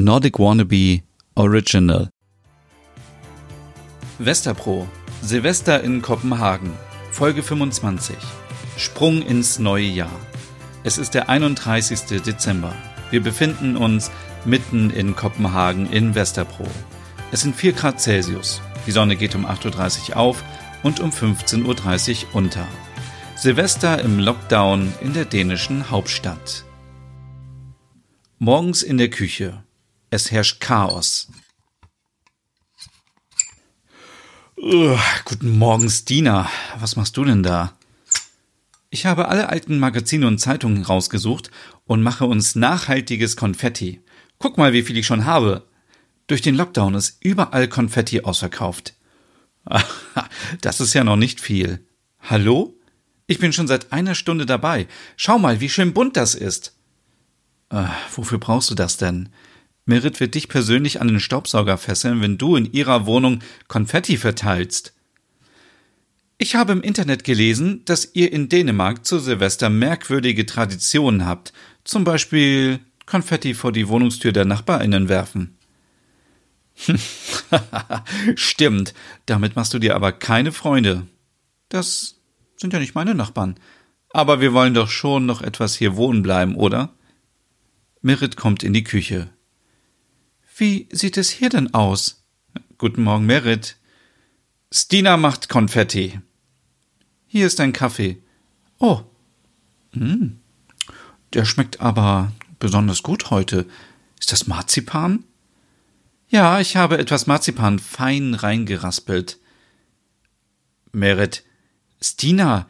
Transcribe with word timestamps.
Nordic 0.00 0.38
Wannabe 0.38 1.02
Original. 1.34 2.08
Westerpro. 4.20 4.86
Silvester 5.22 5.82
in 5.82 6.02
Kopenhagen. 6.02 6.72
Folge 7.10 7.42
25. 7.42 8.14
Sprung 8.76 9.22
ins 9.22 9.58
neue 9.58 9.88
Jahr. 9.88 10.20
Es 10.84 10.98
ist 10.98 11.14
der 11.14 11.28
31. 11.28 12.22
Dezember. 12.24 12.76
Wir 13.10 13.20
befinden 13.20 13.76
uns 13.76 14.12
mitten 14.44 14.90
in 14.90 15.16
Kopenhagen 15.16 15.90
in 15.90 16.14
Westerpro. 16.14 16.68
Es 17.32 17.40
sind 17.40 17.56
4 17.56 17.72
Grad 17.72 18.00
Celsius. 18.00 18.62
Die 18.86 18.92
Sonne 18.92 19.16
geht 19.16 19.34
um 19.34 19.46
8.30 19.46 20.10
Uhr 20.10 20.16
auf 20.16 20.44
und 20.84 21.00
um 21.00 21.10
15.30 21.10 21.64
Uhr 22.26 22.34
unter. 22.34 22.68
Silvester 23.34 24.00
im 24.00 24.20
Lockdown 24.20 24.92
in 25.00 25.12
der 25.12 25.24
dänischen 25.24 25.90
Hauptstadt. 25.90 26.64
Morgens 28.38 28.84
in 28.84 28.96
der 28.96 29.10
Küche. 29.10 29.64
Es 30.10 30.30
herrscht 30.30 30.60
Chaos. 30.60 31.28
Uh, 34.56 34.96
guten 35.26 35.58
Morgen, 35.58 35.90
Stina. 35.90 36.50
Was 36.78 36.96
machst 36.96 37.16
du 37.18 37.24
denn 37.24 37.42
da? 37.42 37.76
Ich 38.88 39.04
habe 39.04 39.28
alle 39.28 39.50
alten 39.50 39.78
Magazine 39.78 40.26
und 40.26 40.38
Zeitungen 40.38 40.82
rausgesucht 40.82 41.50
und 41.84 42.02
mache 42.02 42.24
uns 42.24 42.54
nachhaltiges 42.54 43.36
Konfetti. 43.36 44.00
Guck 44.38 44.56
mal, 44.56 44.72
wie 44.72 44.82
viel 44.82 44.96
ich 44.96 45.06
schon 45.06 45.26
habe. 45.26 45.66
Durch 46.26 46.40
den 46.40 46.54
Lockdown 46.54 46.94
ist 46.94 47.18
überall 47.20 47.68
Konfetti 47.68 48.22
ausverkauft. 48.22 48.94
das 50.62 50.80
ist 50.80 50.94
ja 50.94 51.04
noch 51.04 51.16
nicht 51.16 51.38
viel. 51.38 51.86
Hallo? 52.20 52.74
Ich 53.26 53.38
bin 53.38 53.52
schon 53.52 53.68
seit 53.68 53.92
einer 53.92 54.14
Stunde 54.14 54.46
dabei. 54.46 54.88
Schau 55.18 55.38
mal, 55.38 55.60
wie 55.60 55.68
schön 55.68 55.92
bunt 55.92 56.16
das 56.16 56.34
ist. 56.34 56.74
Äh, 57.68 57.84
wofür 58.14 58.38
brauchst 58.38 58.70
du 58.70 58.74
das 58.74 58.96
denn? 58.96 59.28
Merit 59.88 60.20
wird 60.20 60.34
dich 60.34 60.48
persönlich 60.48 61.00
an 61.00 61.08
den 61.08 61.18
Staubsauger 61.18 61.78
fesseln, 61.78 62.20
wenn 62.20 62.36
du 62.36 62.56
in 62.56 62.70
ihrer 62.70 63.06
Wohnung 63.06 63.40
Konfetti 63.68 64.18
verteilst. 64.18 64.92
Ich 66.36 66.54
habe 66.54 66.72
im 66.72 66.82
Internet 66.82 67.24
gelesen, 67.24 67.86
dass 67.86 68.14
ihr 68.14 68.30
in 68.30 68.50
Dänemark 68.50 69.06
zu 69.06 69.18
Silvester 69.18 69.70
merkwürdige 69.70 70.44
Traditionen 70.44 71.24
habt. 71.24 71.54
Zum 71.84 72.04
Beispiel 72.04 72.80
Konfetti 73.06 73.54
vor 73.54 73.72
die 73.72 73.88
Wohnungstür 73.88 74.32
der 74.32 74.44
NachbarInnen 74.44 75.08
werfen. 75.08 75.56
Stimmt, 78.34 78.92
damit 79.24 79.56
machst 79.56 79.72
du 79.72 79.78
dir 79.78 79.96
aber 79.96 80.12
keine 80.12 80.52
Freunde. 80.52 81.06
Das 81.70 82.16
sind 82.58 82.74
ja 82.74 82.78
nicht 82.78 82.94
meine 82.94 83.14
Nachbarn. 83.14 83.58
Aber 84.10 84.42
wir 84.42 84.52
wollen 84.52 84.74
doch 84.74 84.90
schon 84.90 85.24
noch 85.24 85.40
etwas 85.40 85.76
hier 85.76 85.96
wohnen 85.96 86.22
bleiben, 86.22 86.56
oder? 86.56 86.94
Merit 88.02 88.36
kommt 88.36 88.62
in 88.62 88.74
die 88.74 88.84
Küche. 88.84 89.30
Wie 90.58 90.88
sieht 90.90 91.16
es 91.16 91.30
hier 91.30 91.50
denn 91.50 91.72
aus? 91.72 92.24
Guten 92.78 93.04
Morgen, 93.04 93.26
Merit. 93.26 93.76
Stina 94.72 95.16
macht 95.16 95.48
Konfetti. 95.48 96.18
Hier 97.28 97.46
ist 97.46 97.60
ein 97.60 97.72
Kaffee. 97.72 98.20
Oh. 98.80 99.02
Hm. 99.92 100.40
Der 101.32 101.44
schmeckt 101.44 101.80
aber 101.80 102.32
besonders 102.58 103.04
gut 103.04 103.30
heute. 103.30 103.68
Ist 104.18 104.32
das 104.32 104.48
Marzipan? 104.48 105.22
Ja, 106.28 106.58
ich 106.58 106.74
habe 106.74 106.98
etwas 106.98 107.28
Marzipan 107.28 107.78
fein 107.78 108.34
reingeraspelt. 108.34 109.38
Merit, 110.90 111.44
Stina, 112.02 112.68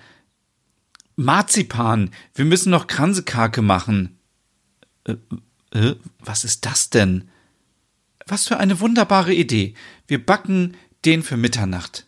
Marzipan, 1.16 2.10
wir 2.34 2.44
müssen 2.44 2.68
noch 2.68 2.86
Kransekake 2.86 3.62
machen. 3.62 4.18
Äh, 5.04 5.16
äh, 5.70 5.96
was 6.18 6.44
ist 6.44 6.66
das 6.66 6.90
denn? 6.90 7.30
Was 8.28 8.46
für 8.46 8.58
eine 8.58 8.78
wunderbare 8.80 9.32
Idee. 9.32 9.74
Wir 10.06 10.24
backen 10.24 10.76
den 11.06 11.22
für 11.22 11.38
Mitternacht. 11.38 12.06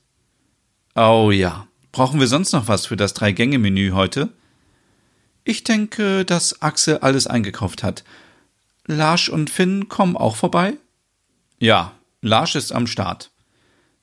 Oh 0.95 1.31
ja. 1.33 1.67
Brauchen 1.93 2.21
wir 2.21 2.27
sonst 2.27 2.53
noch 2.53 2.69
was 2.69 2.87
für 2.87 2.97
das 2.97 3.15
Drei-Gänge-Menü 3.15 3.93
heute? 3.93 4.29
Ich 5.45 5.65
denke, 5.65 6.27
dass 6.27 6.61
Axel 6.61 6.99
alles 6.99 7.27
eingekauft 7.27 7.83
hat. 7.83 8.05
Larsch 8.87 9.31
und 9.31 9.49
Finn 9.49 9.89
kommen 9.89 10.17
auch 10.17 10.37
vorbei? 10.37 10.75
Ja, 11.59 11.93
Larsch 12.21 12.55
ist 12.55 12.71
am 12.73 12.87
Start. 12.87 13.31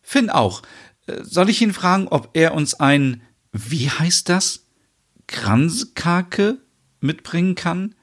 Finn 0.01 0.31
auch. 0.31 0.63
Äh, 1.05 1.23
soll 1.23 1.49
ich 1.49 1.61
ihn 1.61 1.73
fragen, 1.73 2.07
ob 2.07 2.31
er 2.33 2.55
uns 2.55 2.73
ein, 2.73 3.21
wie 3.51 3.89
heißt 3.89 4.27
das? 4.27 4.65
Kranskake 5.27 6.57
mitbringen 6.99 7.53
kann? 7.53 7.93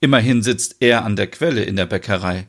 Immerhin 0.00 0.42
sitzt 0.42 0.76
er 0.80 1.04
an 1.04 1.14
der 1.14 1.28
Quelle 1.28 1.62
in 1.62 1.76
der 1.76 1.86
Bäckerei. 1.86 2.48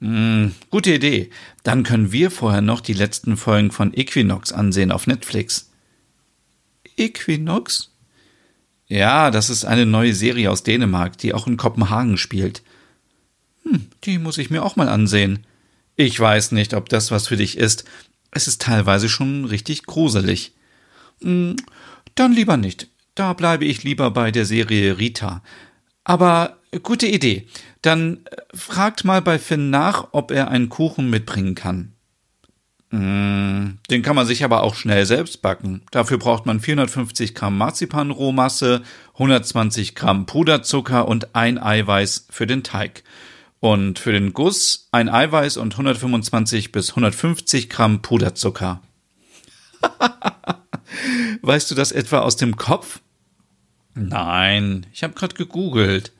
Hm, 0.00 0.54
gute 0.70 0.94
Idee. 0.94 1.30
Dann 1.62 1.82
können 1.82 2.12
wir 2.12 2.30
vorher 2.30 2.60
noch 2.60 2.80
die 2.80 2.92
letzten 2.92 3.36
Folgen 3.36 3.70
von 3.70 3.94
Equinox 3.94 4.52
ansehen 4.52 4.92
auf 4.92 5.06
Netflix. 5.06 5.70
Equinox? 6.96 7.90
Ja, 8.88 9.30
das 9.30 9.50
ist 9.50 9.64
eine 9.64 9.86
neue 9.86 10.14
Serie 10.14 10.50
aus 10.50 10.62
Dänemark, 10.62 11.18
die 11.18 11.34
auch 11.34 11.46
in 11.46 11.56
Kopenhagen 11.56 12.18
spielt. 12.18 12.62
Hm, 13.64 13.86
die 14.04 14.18
muss 14.18 14.38
ich 14.38 14.50
mir 14.50 14.62
auch 14.62 14.76
mal 14.76 14.88
ansehen. 14.88 15.44
Ich 15.96 16.18
weiß 16.18 16.52
nicht, 16.52 16.74
ob 16.74 16.88
das 16.88 17.10
was 17.10 17.28
für 17.28 17.36
dich 17.36 17.56
ist. 17.56 17.84
Es 18.30 18.46
ist 18.46 18.60
teilweise 18.60 19.08
schon 19.08 19.46
richtig 19.46 19.84
gruselig. 19.84 20.52
Hm, 21.22 21.56
dann 22.14 22.32
lieber 22.32 22.56
nicht. 22.56 22.88
Da 23.14 23.32
bleibe 23.32 23.64
ich 23.64 23.82
lieber 23.82 24.10
bei 24.10 24.30
der 24.30 24.44
Serie 24.44 24.98
Rita. 24.98 25.42
Aber 26.04 26.58
gute 26.80 27.06
Idee. 27.06 27.46
Dann 27.82 28.20
äh, 28.24 28.36
fragt 28.56 29.04
mal 29.04 29.22
bei 29.22 29.38
Finn 29.38 29.70
nach, 29.70 30.08
ob 30.12 30.30
er 30.30 30.48
einen 30.48 30.68
Kuchen 30.68 31.10
mitbringen 31.10 31.54
kann. 31.54 31.92
Mm, 32.90 33.78
den 33.90 34.02
kann 34.02 34.16
man 34.16 34.26
sich 34.26 34.44
aber 34.44 34.62
auch 34.62 34.74
schnell 34.74 35.06
selbst 35.06 35.42
backen. 35.42 35.82
Dafür 35.90 36.18
braucht 36.18 36.46
man 36.46 36.60
450 36.60 37.34
Gramm 37.34 37.58
Marzipanrohmasse, 37.58 38.82
120 39.14 39.94
Gramm 39.94 40.26
Puderzucker 40.26 41.08
und 41.08 41.34
ein 41.34 41.58
Eiweiß 41.58 42.28
für 42.30 42.46
den 42.46 42.62
Teig. 42.62 43.02
Und 43.58 43.98
für 43.98 44.12
den 44.12 44.32
Guss 44.32 44.88
ein 44.92 45.08
Eiweiß 45.08 45.56
und 45.56 45.74
125 45.74 46.72
bis 46.72 46.90
150 46.90 47.68
Gramm 47.68 48.02
Puderzucker. 48.02 48.80
weißt 51.42 51.70
du 51.70 51.74
das 51.74 51.90
etwa 51.90 52.20
aus 52.20 52.36
dem 52.36 52.56
Kopf? 52.56 53.00
Nein, 53.94 54.86
ich 54.92 55.02
habe 55.02 55.14
gerade 55.14 55.34
gegoogelt. 55.34 56.12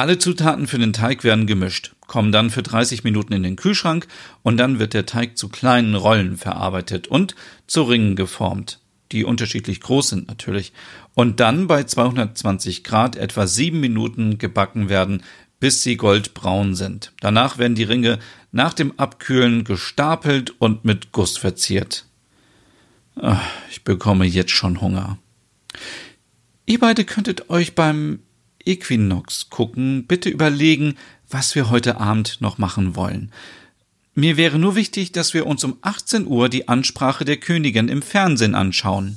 Alle 0.00 0.16
Zutaten 0.16 0.66
für 0.66 0.78
den 0.78 0.94
Teig 0.94 1.24
werden 1.24 1.46
gemischt, 1.46 1.94
kommen 2.06 2.32
dann 2.32 2.48
für 2.48 2.62
30 2.62 3.04
Minuten 3.04 3.34
in 3.34 3.42
den 3.42 3.56
Kühlschrank 3.56 4.06
und 4.42 4.56
dann 4.56 4.78
wird 4.78 4.94
der 4.94 5.04
Teig 5.04 5.36
zu 5.36 5.50
kleinen 5.50 5.94
Rollen 5.94 6.38
verarbeitet 6.38 7.06
und 7.06 7.34
zu 7.66 7.82
Ringen 7.82 8.16
geformt, 8.16 8.80
die 9.12 9.26
unterschiedlich 9.26 9.82
groß 9.82 10.08
sind 10.08 10.26
natürlich, 10.26 10.72
und 11.12 11.38
dann 11.38 11.66
bei 11.66 11.84
220 11.84 12.82
Grad 12.82 13.16
etwa 13.16 13.46
sieben 13.46 13.80
Minuten 13.80 14.38
gebacken 14.38 14.88
werden, 14.88 15.22
bis 15.58 15.82
sie 15.82 15.98
goldbraun 15.98 16.74
sind. 16.74 17.12
Danach 17.20 17.58
werden 17.58 17.74
die 17.74 17.84
Ringe 17.84 18.20
nach 18.52 18.72
dem 18.72 18.98
Abkühlen 18.98 19.64
gestapelt 19.64 20.54
und 20.58 20.82
mit 20.82 21.12
Guss 21.12 21.36
verziert. 21.36 22.06
Ich 23.70 23.84
bekomme 23.84 24.24
jetzt 24.24 24.52
schon 24.52 24.80
Hunger. 24.80 25.18
Ihr 26.64 26.78
beide 26.78 27.04
könntet 27.04 27.50
euch 27.50 27.74
beim 27.74 28.20
Equinox 28.64 29.50
gucken, 29.50 30.06
bitte 30.06 30.28
überlegen, 30.28 30.96
was 31.28 31.54
wir 31.54 31.70
heute 31.70 31.98
Abend 31.98 32.40
noch 32.40 32.58
machen 32.58 32.96
wollen. 32.96 33.30
Mir 34.14 34.36
wäre 34.36 34.58
nur 34.58 34.74
wichtig, 34.74 35.12
dass 35.12 35.34
wir 35.34 35.46
uns 35.46 35.64
um 35.64 35.78
18 35.82 36.26
Uhr 36.26 36.48
die 36.48 36.68
Ansprache 36.68 37.24
der 37.24 37.36
Königin 37.36 37.88
im 37.88 38.02
Fernsehen 38.02 38.54
anschauen. 38.54 39.16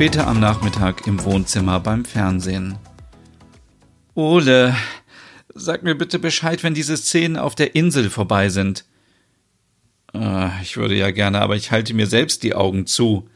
Später 0.00 0.28
am 0.28 0.40
Nachmittag 0.40 1.06
im 1.06 1.22
Wohnzimmer 1.24 1.78
beim 1.78 2.06
Fernsehen. 2.06 2.78
Ole, 4.14 4.74
sag 5.54 5.82
mir 5.82 5.94
bitte 5.94 6.18
Bescheid, 6.18 6.62
wenn 6.62 6.72
diese 6.72 6.96
Szenen 6.96 7.36
auf 7.36 7.54
der 7.54 7.74
Insel 7.74 8.08
vorbei 8.08 8.48
sind. 8.48 8.86
Äh, 10.14 10.62
ich 10.62 10.78
würde 10.78 10.94
ja 10.94 11.10
gerne, 11.10 11.42
aber 11.42 11.54
ich 11.54 11.70
halte 11.70 11.92
mir 11.92 12.06
selbst 12.06 12.44
die 12.44 12.54
Augen 12.54 12.86
zu. 12.86 13.28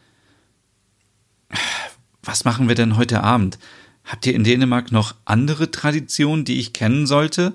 Was 2.22 2.46
machen 2.46 2.66
wir 2.66 2.74
denn 2.74 2.96
heute 2.96 3.22
Abend? 3.22 3.58
Habt 4.02 4.24
ihr 4.24 4.34
in 4.34 4.44
Dänemark 4.44 4.90
noch 4.90 5.16
andere 5.26 5.70
Traditionen, 5.70 6.46
die 6.46 6.60
ich 6.60 6.72
kennen 6.72 7.06
sollte? 7.06 7.52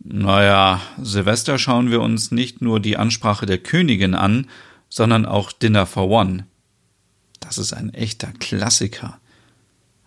Naja, 0.00 0.82
Silvester 1.00 1.58
schauen 1.58 1.90
wir 1.90 2.02
uns 2.02 2.30
nicht 2.30 2.60
nur 2.60 2.78
die 2.78 2.98
Ansprache 2.98 3.46
der 3.46 3.56
Königin 3.56 4.14
an, 4.14 4.50
sondern 4.90 5.24
auch 5.24 5.50
Dinner 5.50 5.86
for 5.86 6.10
One. 6.10 6.44
Das 7.46 7.58
ist 7.58 7.72
ein 7.72 7.94
echter 7.94 8.32
Klassiker. 8.40 9.20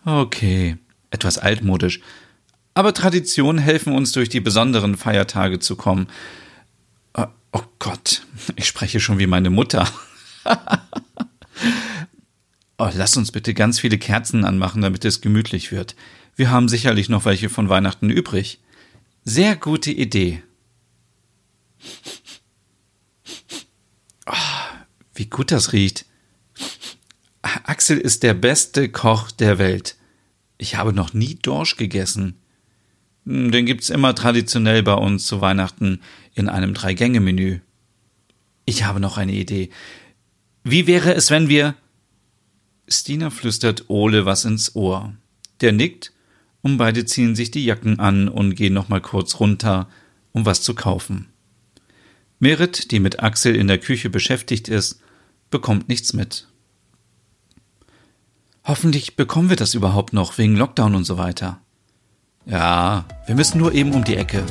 Okay, 0.04 0.76
etwas 1.10 1.38
altmodisch. 1.38 2.02
Aber 2.74 2.94
Traditionen 2.94 3.60
helfen 3.60 3.96
uns 3.96 4.12
durch 4.12 4.28
die 4.28 4.42
besonderen 4.42 4.98
Feiertage 4.98 5.60
zu 5.60 5.78
kommen. 5.78 6.08
Oh, 7.14 7.28
oh 7.54 7.62
Gott, 7.80 8.24
ich 8.58 8.66
spreche 8.68 9.00
schon 9.00 9.20
wie 9.20 9.28
meine 9.28 9.50
Mutter. 9.50 9.90
oh, 12.78 12.90
lass 12.94 13.16
uns 13.16 13.32
bitte 13.32 13.54
ganz 13.54 13.80
viele 13.80 13.98
Kerzen 13.98 14.44
anmachen, 14.44 14.82
damit 14.82 15.06
es 15.06 15.22
gemütlich 15.22 15.72
wird. 15.72 15.96
Wir 16.36 16.52
haben 16.52 16.68
sicherlich 16.68 17.08
noch 17.08 17.24
welche 17.24 17.48
von 17.48 17.70
Weihnachten 17.70 18.10
übrig. 18.10 18.60
Sehr 19.24 19.56
gute 19.56 19.92
Idee. 19.92 20.44
Oh, 24.26 24.34
wie 25.14 25.28
gut 25.28 25.52
das 25.52 25.72
riecht. 25.72 26.06
Axel 27.70 28.00
ist 28.00 28.24
der 28.24 28.34
beste 28.34 28.90
Koch 28.90 29.30
der 29.30 29.60
Welt. 29.60 29.96
Ich 30.58 30.76
habe 30.76 30.92
noch 30.92 31.14
nie 31.14 31.36
Dorsch 31.36 31.78
gegessen. 31.78 32.40
Hm, 33.28 33.52
den 33.52 33.68
gibt's 33.68 33.92
immer 33.92 34.16
traditionell 34.16 34.82
bei 34.82 34.96
uns 34.96 35.28
zu 35.28 35.40
Weihnachten 35.40 36.02
in 36.34 36.50
einem 36.50 36.74
Drei-Gänge-Menü. 36.74 37.60
Ich 38.66 38.86
habe 38.86 39.00
noch 39.00 39.20
eine 39.20 39.34
Idee. 39.34 39.70
Wie 40.64 40.88
wäre 40.88 41.14
es, 41.14 41.30
wenn 41.30 41.48
wir. 41.48 41.76
Stina 42.88 43.30
flüstert 43.30 43.88
Ole 43.88 44.26
was 44.26 44.46
ins 44.46 44.76
Ohr. 44.76 45.14
Der 45.62 45.72
nickt 45.72 46.12
und 46.64 46.78
beide 46.78 47.06
ziehen 47.06 47.36
sich 47.36 47.52
die 47.52 47.66
Jacken 47.66 48.00
an 48.00 48.30
und 48.30 48.56
gehen 48.56 48.74
nochmal 48.74 49.02
kurz 49.02 49.40
runter, 49.40 49.88
um 50.32 50.48
was 50.48 50.64
zu 50.64 50.74
kaufen. 50.74 51.28
Merit, 52.40 52.90
die 52.90 53.00
mit 53.00 53.22
Axel 53.22 53.56
in 53.56 53.68
der 53.68 53.78
Küche 53.78 54.10
beschäftigt 54.10 54.70
ist, 54.70 55.02
bekommt 55.52 55.88
nichts 55.88 56.14
mit. 56.14 56.49
Hoffentlich 58.64 59.16
bekommen 59.16 59.50
wir 59.50 59.56
das 59.56 59.74
überhaupt 59.74 60.14
noch 60.14 60.38
wegen 60.38 60.56
Lockdown 60.56 60.96
und 60.96 61.04
so 61.06 61.18
weiter. 61.18 61.60
Ja, 62.46 63.06
wir 63.26 63.36
müssen 63.36 63.60
nur 63.60 63.74
eben 63.74 63.94
um 63.94 64.04
die 64.04 64.16
Ecke. 64.16 64.44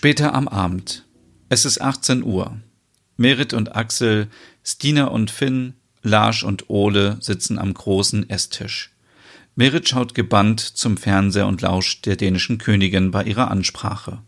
Später 0.00 0.32
am 0.32 0.46
Abend. 0.46 1.04
Es 1.48 1.64
ist 1.64 1.80
18 1.82 2.22
Uhr. 2.22 2.56
Merit 3.16 3.52
und 3.52 3.74
Axel, 3.74 4.28
Stina 4.62 5.06
und 5.06 5.28
Finn, 5.28 5.74
Lars 6.04 6.44
und 6.44 6.70
Ole 6.70 7.16
sitzen 7.20 7.58
am 7.58 7.74
großen 7.74 8.30
Esstisch. 8.30 8.92
Merit 9.56 9.88
schaut 9.88 10.14
gebannt 10.14 10.60
zum 10.60 10.98
Fernseher 10.98 11.48
und 11.48 11.62
lauscht 11.62 12.06
der 12.06 12.14
dänischen 12.14 12.58
Königin 12.58 13.10
bei 13.10 13.24
ihrer 13.24 13.50
Ansprache. 13.50 14.22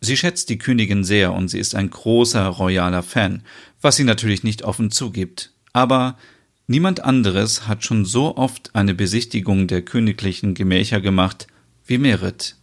Sie 0.00 0.16
schätzt 0.16 0.48
die 0.48 0.58
Königin 0.58 1.04
sehr 1.04 1.32
und 1.32 1.46
sie 1.46 1.60
ist 1.60 1.76
ein 1.76 1.90
großer 1.90 2.44
royaler 2.44 3.04
Fan, 3.04 3.44
was 3.80 3.94
sie 3.94 4.04
natürlich 4.04 4.42
nicht 4.42 4.62
offen 4.62 4.90
zugibt. 4.90 5.52
Aber 5.72 6.18
niemand 6.66 7.04
anderes 7.04 7.68
hat 7.68 7.84
schon 7.84 8.04
so 8.04 8.36
oft 8.36 8.74
eine 8.74 8.96
Besichtigung 8.96 9.68
der 9.68 9.82
königlichen 9.82 10.54
Gemächer 10.54 11.00
gemacht 11.00 11.46
wie 11.86 11.98
Merit. 11.98 12.56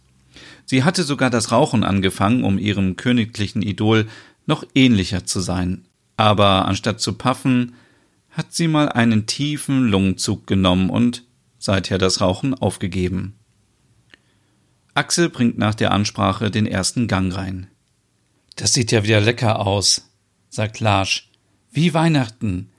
Sie 0.72 0.84
hatte 0.84 1.02
sogar 1.02 1.28
das 1.28 1.52
Rauchen 1.52 1.84
angefangen, 1.84 2.44
um 2.44 2.56
ihrem 2.56 2.96
königlichen 2.96 3.60
Idol 3.60 4.08
noch 4.46 4.64
ähnlicher 4.74 5.26
zu 5.26 5.40
sein. 5.40 5.84
Aber 6.16 6.64
anstatt 6.64 6.98
zu 6.98 7.12
paffen, 7.12 7.74
hat 8.30 8.54
sie 8.54 8.68
mal 8.68 8.88
einen 8.88 9.26
tiefen 9.26 9.88
Lungenzug 9.88 10.46
genommen 10.46 10.88
und 10.88 11.24
seither 11.58 11.98
das 11.98 12.22
Rauchen 12.22 12.54
aufgegeben. 12.54 13.34
Axel 14.94 15.28
bringt 15.28 15.58
nach 15.58 15.74
der 15.74 15.90
Ansprache 15.90 16.50
den 16.50 16.66
ersten 16.66 17.06
Gang 17.06 17.36
rein. 17.36 17.66
Das 18.56 18.72
sieht 18.72 18.92
ja 18.92 19.04
wieder 19.04 19.20
lecker 19.20 19.58
aus, 19.66 20.10
sagt 20.48 20.80
Larsch. 20.80 21.28
Wie 21.70 21.92
Weihnachten. 21.92 22.70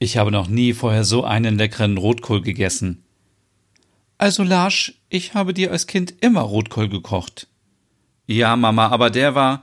Ich 0.00 0.16
habe 0.16 0.32
noch 0.32 0.48
nie 0.48 0.72
vorher 0.72 1.04
so 1.04 1.22
einen 1.22 1.56
leckeren 1.56 1.98
Rotkohl 1.98 2.42
gegessen. 2.42 3.04
Also 4.18 4.42
Larsch, 4.42 4.94
ich 5.08 5.34
habe 5.34 5.54
dir 5.54 5.70
als 5.70 5.86
Kind 5.86 6.12
immer 6.20 6.40
Rotkohl 6.40 6.88
gekocht. 6.88 7.46
Ja, 8.26 8.56
Mama, 8.56 8.88
aber 8.88 9.10
der 9.10 9.36
war. 9.36 9.62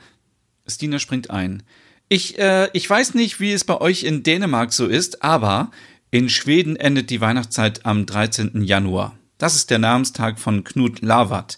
Stina 0.66 0.98
springt 0.98 1.30
ein. 1.30 1.64
Ich, 2.08 2.40
äh, 2.40 2.70
ich 2.74 2.90
weiß 2.90 3.14
nicht, 3.16 3.40
wie 3.40 3.52
es 3.52 3.66
bei 3.66 3.80
euch 3.80 4.04
in 4.04 4.24
Dänemark 4.24 4.72
so 4.74 4.88
ist, 4.88 5.24
aber 5.24 5.72
in 6.10 6.30
Schweden 6.30 6.78
endet 6.78 7.10
die 7.10 7.20
Weihnachtszeit 7.20 7.86
am 7.86 8.06
13. 8.06 8.64
Januar. 8.64 9.18
Das 9.38 9.56
ist 9.56 9.70
der 9.70 9.80
Namenstag 9.80 10.40
von 10.40 10.64
Knut 10.64 11.02
Lavard, 11.02 11.58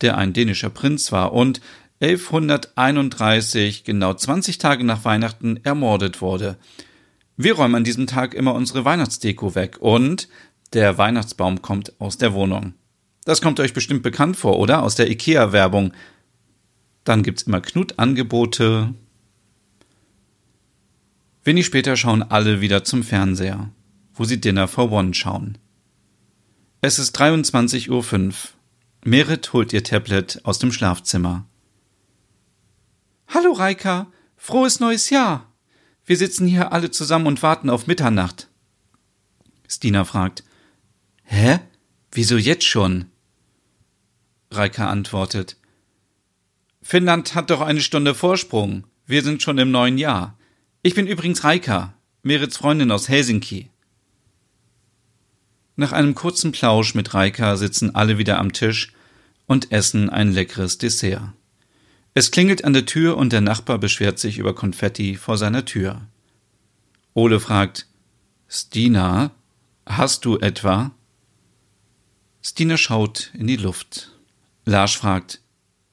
der 0.00 0.16
ein 0.16 0.32
dänischer 0.32 0.70
Prinz 0.70 1.12
war 1.12 1.34
und 1.34 1.60
1131, 2.00 3.84
genau 3.84 4.14
20 4.14 4.56
Tage 4.58 4.84
nach 4.84 5.04
Weihnachten, 5.04 5.60
ermordet 5.64 6.22
wurde. 6.22 6.56
Wir 7.36 7.54
räumen 7.54 7.74
an 7.74 7.84
diesem 7.84 8.06
Tag 8.06 8.34
immer 8.34 8.54
unsere 8.54 8.84
Weihnachtsdeko 8.84 9.54
weg 9.54 9.76
und 9.80 10.28
der 10.72 10.98
Weihnachtsbaum 10.98 11.62
kommt 11.62 11.98
aus 12.00 12.18
der 12.18 12.34
Wohnung. 12.34 12.74
Das 13.24 13.42
kommt 13.42 13.60
euch 13.60 13.74
bestimmt 13.74 14.02
bekannt 14.02 14.36
vor, 14.36 14.58
oder? 14.58 14.82
Aus 14.82 14.94
der 14.94 15.10
IKEA-Werbung. 15.10 15.92
Dann 17.04 17.22
gibt's 17.22 17.42
immer 17.42 17.60
Knut-Angebote. 17.60 18.94
Wenig 21.44 21.66
später 21.66 21.96
schauen 21.96 22.22
alle 22.22 22.60
wieder 22.60 22.84
zum 22.84 23.02
Fernseher, 23.02 23.70
wo 24.14 24.24
sie 24.24 24.40
Dinner 24.40 24.68
for 24.68 24.90
One 24.92 25.14
schauen. 25.14 25.58
Es 26.80 26.98
ist 26.98 27.18
23.05 27.18 27.90
Uhr. 27.90 28.34
Merit 29.04 29.52
holt 29.52 29.72
ihr 29.72 29.82
Tablet 29.82 30.40
aus 30.44 30.58
dem 30.58 30.72
Schlafzimmer. 30.72 31.46
Hallo 33.28 33.52
Reika, 33.52 34.06
frohes 34.36 34.80
neues 34.80 35.10
Jahr. 35.10 35.52
Wir 36.04 36.16
sitzen 36.16 36.46
hier 36.46 36.72
alle 36.72 36.90
zusammen 36.90 37.26
und 37.26 37.42
warten 37.42 37.68
auf 37.68 37.86
Mitternacht. 37.86 38.48
Stina 39.68 40.04
fragt, 40.04 40.44
Hä? 41.30 41.60
Wieso 42.10 42.38
jetzt 42.38 42.64
schon? 42.64 43.04
Reika 44.50 44.88
antwortet. 44.88 45.58
Finnland 46.80 47.34
hat 47.34 47.50
doch 47.50 47.60
eine 47.60 47.82
Stunde 47.82 48.14
Vorsprung. 48.14 48.84
Wir 49.04 49.22
sind 49.22 49.42
schon 49.42 49.58
im 49.58 49.70
neuen 49.70 49.98
Jahr. 49.98 50.38
Ich 50.82 50.94
bin 50.94 51.06
übrigens 51.06 51.44
Reika, 51.44 51.92
Merits 52.22 52.56
Freundin 52.56 52.90
aus 52.90 53.10
Helsinki. 53.10 53.68
Nach 55.76 55.92
einem 55.92 56.14
kurzen 56.14 56.50
Plausch 56.50 56.94
mit 56.94 57.12
Reika 57.12 57.56
sitzen 57.58 57.94
alle 57.94 58.16
wieder 58.16 58.38
am 58.38 58.54
Tisch 58.54 58.94
und 59.46 59.70
essen 59.70 60.08
ein 60.08 60.32
leckeres 60.32 60.78
Dessert. 60.78 61.34
Es 62.14 62.30
klingelt 62.30 62.64
an 62.64 62.72
der 62.72 62.86
Tür 62.86 63.18
und 63.18 63.34
der 63.34 63.42
Nachbar 63.42 63.76
beschwert 63.76 64.18
sich 64.18 64.38
über 64.38 64.54
Konfetti 64.54 65.16
vor 65.16 65.36
seiner 65.36 65.66
Tür. 65.66 66.08
Ole 67.12 67.38
fragt, 67.38 67.86
Stina, 68.48 69.30
hast 69.84 70.24
du 70.24 70.38
etwa? 70.38 70.92
Stina 72.48 72.78
schaut 72.78 73.30
in 73.34 73.46
die 73.46 73.56
Luft. 73.56 74.10
Lars 74.64 74.94
fragt, 74.94 75.42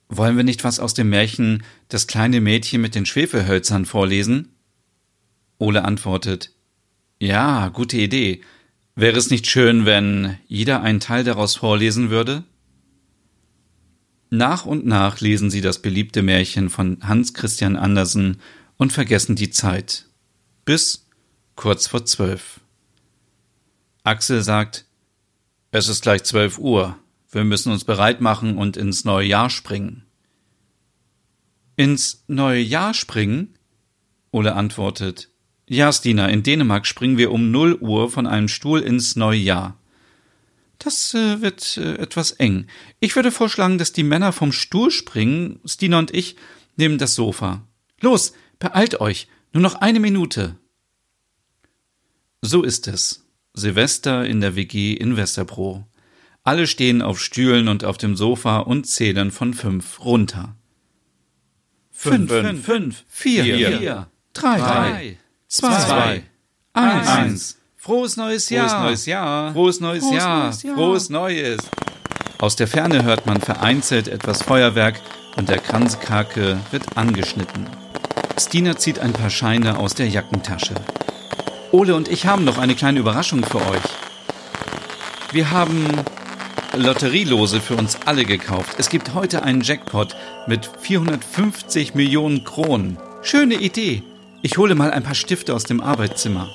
wollen 0.08 0.38
wir 0.38 0.46
nicht 0.46 0.64
was 0.64 0.80
aus 0.80 0.94
dem 0.94 1.10
Märchen 1.10 1.64
Das 1.90 2.08
kleine 2.08 2.40
Mädchen 2.40 2.80
mit 2.80 2.96
den 2.96 3.06
Schwefelhölzern 3.06 3.86
vorlesen? 3.86 4.54
Ole 5.58 5.84
antwortet, 5.84 6.54
ja, 7.20 7.68
gute 7.68 7.98
Idee. 7.98 8.40
Wäre 8.96 9.18
es 9.18 9.32
nicht 9.32 9.48
schön, 9.48 9.86
wenn 9.86 10.38
jeder 10.48 10.82
einen 10.82 11.02
Teil 11.02 11.26
daraus 11.26 11.58
vorlesen 11.58 12.10
würde? 12.10 12.46
Nach 14.30 14.66
und 14.66 14.86
nach 14.86 15.20
lesen 15.20 15.50
sie 15.50 15.62
das 15.62 15.82
beliebte 15.82 16.22
Märchen 16.22 16.70
von 16.70 17.00
Hans 17.02 17.34
Christian 17.34 17.76
Andersen 17.76 18.40
und 18.78 18.94
vergessen 18.94 19.36
die 19.36 19.50
Zeit. 19.50 20.06
Bis 20.64 21.06
kurz 21.58 21.88
vor 21.88 22.06
zwölf. 22.06 22.62
Axel 24.06 24.42
sagt, 24.42 24.86
es 25.75 25.89
ist 25.89 26.03
gleich 26.03 26.24
zwölf 26.24 26.58
Uhr. 26.58 26.98
Wir 27.29 27.44
müssen 27.44 27.72
uns 27.72 27.84
bereit 27.84 28.22
machen 28.22 28.58
und 28.58 28.77
ins 28.77 29.03
neue 29.03 29.27
Jahr 29.27 29.50
springen. 29.50 30.05
Ins 31.75 32.24
neue 32.27 32.62
Jahr 32.62 32.94
springen? 32.94 33.58
Ole 34.32 34.55
antwortet, 34.55 35.29
ja, 35.67 35.91
Stina, 35.91 36.27
in 36.27 36.44
Dänemark 36.44 36.86
springen 36.86 37.17
wir 37.17 37.32
um 37.32 37.51
0 37.51 37.79
Uhr 37.82 38.10
von 38.10 38.25
einem 38.25 38.48
Stuhl 38.48 38.79
ins 38.79 39.15
neue 39.15 39.39
Jahr. 39.39 39.77
Das 40.77 41.13
äh, 41.13 41.41
wird 41.41 41.75
äh, 41.77 41.96
etwas 41.96 42.32
eng. 42.32 42.67
Ich 43.00 43.15
würde 43.15 43.32
vorschlagen, 43.32 43.77
dass 43.77 43.91
die 43.91 44.03
Männer 44.03 44.32
vom 44.32 44.51
Stuhl 44.51 44.91
springen. 44.91 45.60
Stina 45.65 46.00
und 46.00 46.13
ich 46.13 46.38
nehmen 46.77 46.98
das 46.98 47.15
Sofa. 47.15 47.67
Los, 48.00 48.34
beeilt 48.60 49.01
euch. 49.01 49.27
Nur 49.51 49.63
noch 49.63 49.75
eine 49.75 50.00
Minute. 50.00 50.55
So 52.41 52.63
ist 52.63 52.88
es. 52.88 53.25
Silvester 53.56 54.26
in 54.26 54.42
der 54.42 54.56
WG 54.56 54.94
in 54.94 55.18
Westerbro. 55.18 55.86
Alle 56.44 56.68
stehen 56.68 57.02
auf 57.02 57.20
Stühlen 57.20 57.68
und 57.68 57.84
auf 57.84 57.98
dem 57.98 58.16
Sofa 58.16 58.60
und 58.60 58.86
zählen 58.86 59.32
von 59.32 59.54
fünf 59.54 60.04
runter. 60.06 60.56
Fünf, 61.92 62.30
fünf, 62.30 62.66
fünf 62.66 63.04
vier, 63.08 63.44
vier, 63.44 63.78
vier 63.78 64.08
drei, 64.34 64.58
drei, 64.58 65.18
zwei, 65.48 65.86
zwei 65.86 66.24
eins. 66.74 67.08
eins. 67.08 67.58
Frohes 67.78 68.18
neues 68.18 68.50
Jahr. 68.50 68.70
Frohes 68.70 68.84
neues 68.84 69.06
Jahr. 69.06 69.54
Frohes 69.54 69.80
neues, 69.80 70.04
Frohes 70.04 70.16
Jahr. 70.16 70.44
neues 70.46 70.64
Jahr. 70.64 70.76
Frohes 70.76 71.10
neues. 71.10 71.60
Aus 72.40 72.56
der 72.56 72.68
Ferne 72.68 73.04
hört 73.04 73.26
man 73.26 73.40
vereinzelt 73.40 74.08
etwas 74.08 74.44
Feuerwerk 74.44 75.00
und 75.38 75.50
der 75.50 75.60
Kranzkake 75.60 76.60
wird 76.72 76.98
angeschnitten. 76.98 77.68
Stina 78.40 78.76
zieht 78.76 79.00
ein 79.00 79.14
paar 79.14 79.30
Scheine 79.30 79.78
aus 79.78 79.96
der 79.96 80.10
Jackentasche. 80.10 80.76
Ole 81.72 81.95
und 81.95 82.07
ich 82.07 82.25
haben 82.25 82.43
noch 82.43 82.57
eine 82.57 82.75
kleine 82.75 83.00
Überraschung 83.00 83.43
für 83.43 83.57
euch. 83.57 83.81
Wir 85.31 85.51
haben 85.51 85.88
Lotterielose 86.75 87.60
für 87.60 87.75
uns 87.75 87.98
alle 88.05 88.25
gekauft. 88.25 88.75
Es 88.77 88.89
gibt 88.89 89.13
heute 89.13 89.43
einen 89.43 89.62
Jackpot 89.62 90.15
mit 90.48 90.69
450 90.79 91.95
Millionen 91.95 92.43
Kronen. 92.43 92.98
Schöne 93.22 93.55
Idee. 93.55 94.03
Ich 94.41 94.57
hole 94.57 94.75
mal 94.75 94.91
ein 94.91 95.03
paar 95.03 95.15
Stifte 95.15 95.53
aus 95.53 95.63
dem 95.63 95.81
Arbeitszimmer. 95.81 96.53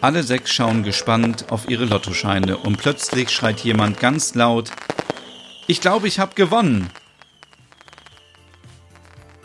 Alle 0.00 0.22
sechs 0.22 0.50
schauen 0.50 0.82
gespannt 0.82 1.46
auf 1.50 1.68
ihre 1.68 1.84
Lottoscheine 1.84 2.56
und 2.56 2.78
plötzlich 2.78 3.30
schreit 3.30 3.60
jemand 3.60 4.00
ganz 4.00 4.34
laut, 4.34 4.70
ich 5.66 5.80
glaube, 5.80 6.08
ich 6.08 6.18
habe 6.18 6.34
gewonnen. 6.34 6.90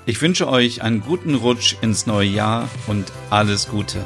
Ich 0.08 0.22
wünsche 0.22 0.48
euch 0.48 0.84
einen 0.84 1.02
guten 1.02 1.34
Rutsch 1.34 1.78
ins 1.82 2.06
neue 2.06 2.28
Jahr 2.28 2.70
und 2.86 3.12
alles 3.32 3.68
Gute. 3.68 4.06